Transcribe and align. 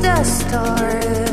the 0.00 0.22
story 0.24 1.25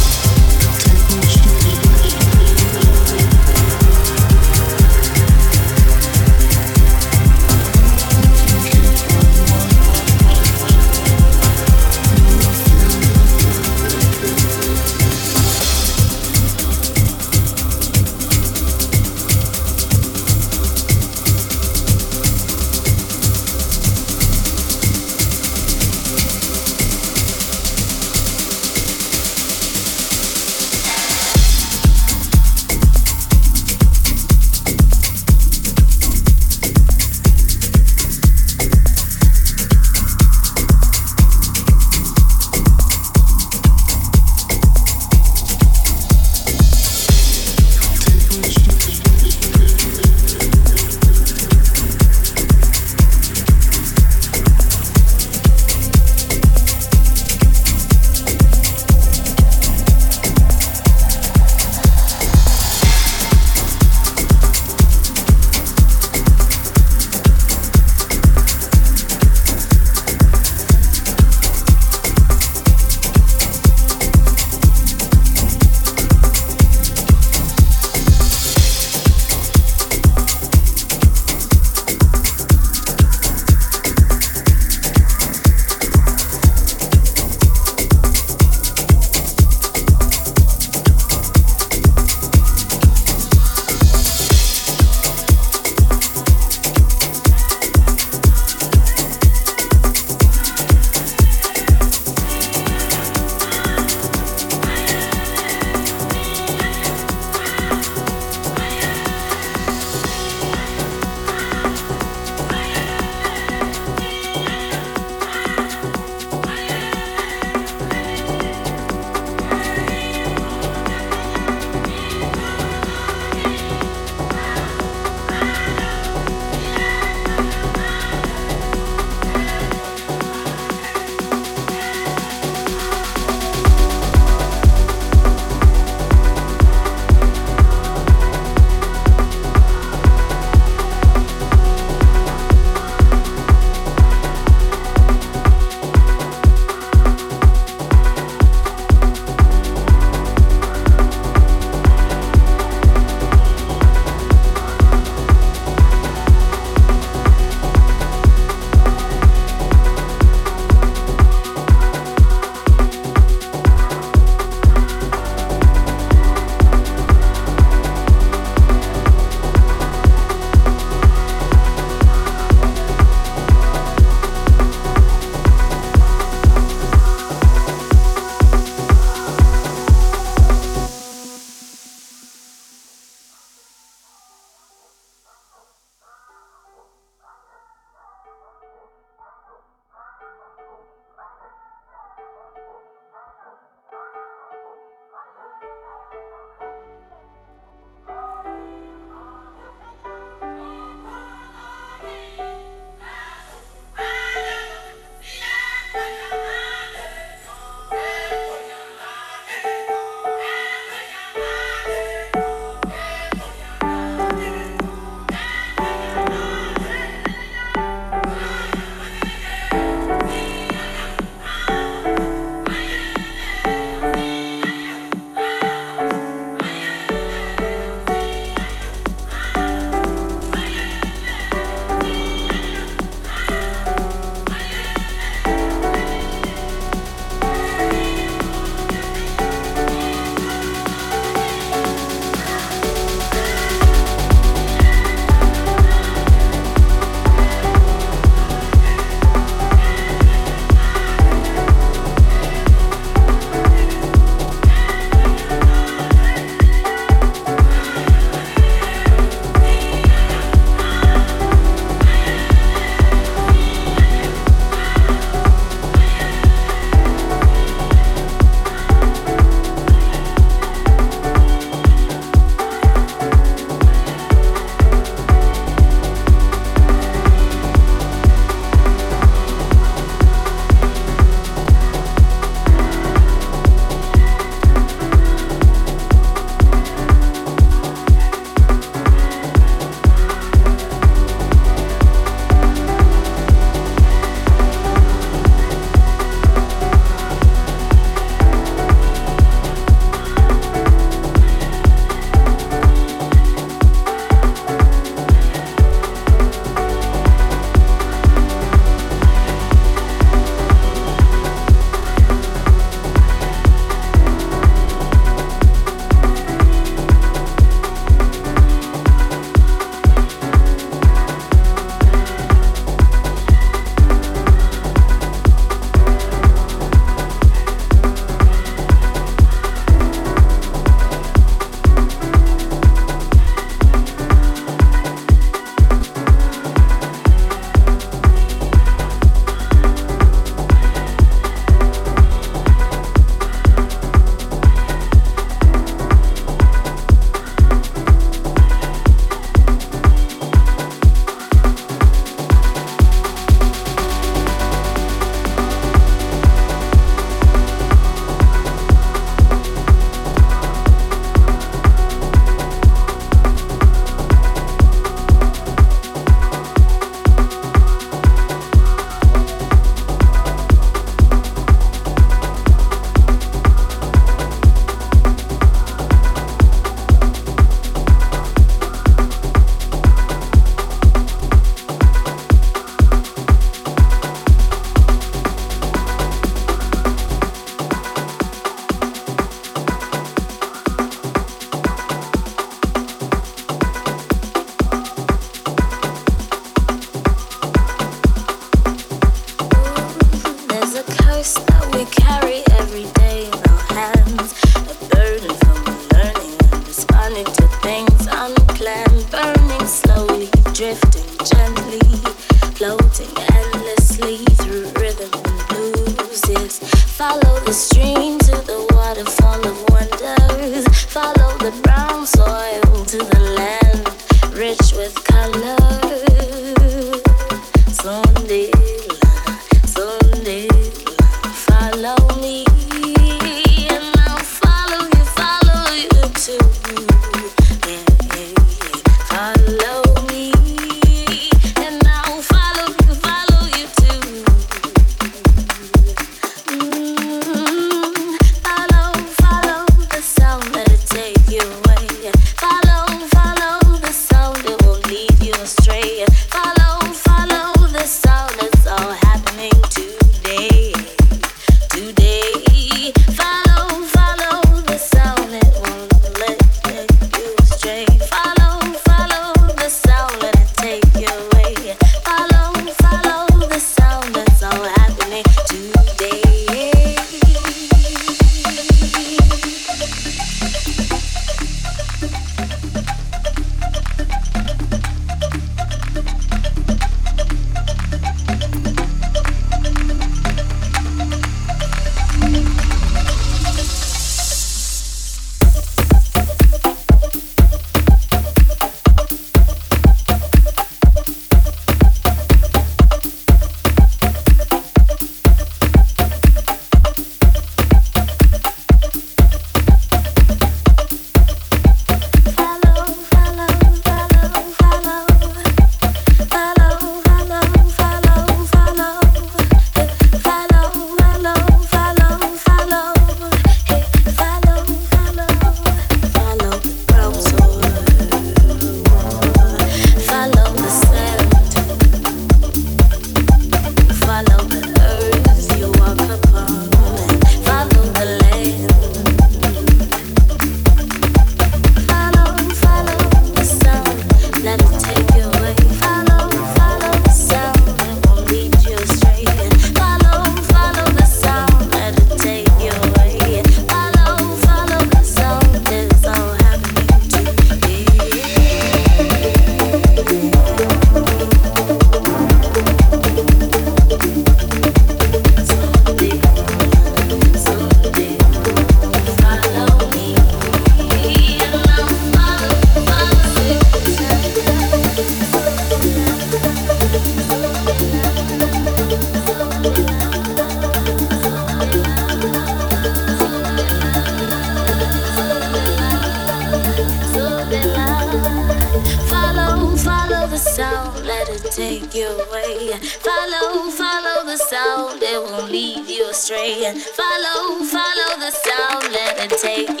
Follow 599.51 600.00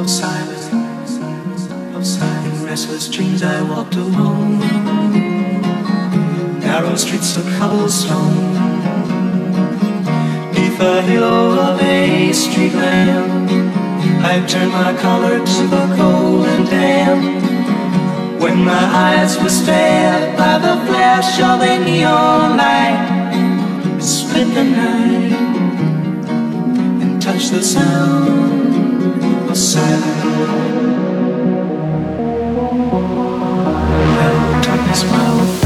of 0.00 0.08
silence, 0.08 0.68
of 1.94 2.06
silence. 2.06 2.60
In 2.60 2.66
restless 2.66 3.08
dreams 3.08 3.42
I 3.42 3.62
walked 3.62 3.96
alone, 3.96 4.58
narrow 6.60 6.96
streets 6.96 7.36
of 7.36 7.44
cobblestone 7.58 8.70
the 10.80 11.02
halo 11.02 11.60
of 11.60 11.78
a 11.82 12.32
street 12.32 12.72
lamp. 12.72 13.50
I 14.24 14.34
turned 14.46 14.72
my 14.72 14.96
collar 14.96 15.38
to 15.38 15.62
the 15.74 15.94
cold 15.94 16.46
and 16.46 16.64
damp. 16.70 17.22
When 18.40 18.64
my 18.64 18.84
eyes 19.06 19.38
were 19.42 19.50
stared 19.50 20.38
by 20.38 20.56
the 20.58 20.76
flash 20.86 21.38
of 21.38 21.60
a 21.60 21.84
neon 21.84 22.56
light, 22.56 23.00
it 23.98 24.02
split 24.02 24.54
the 24.54 24.64
night 24.64 25.39
and 27.20 27.22
touched 27.22 27.52
the 27.52 27.62
sound 27.62 29.50
of 29.50 29.56
silence. 29.56 30.04
Hello, 34.10 34.62
darkness, 34.62 35.04
my 35.04 35.28
old 35.28 35.59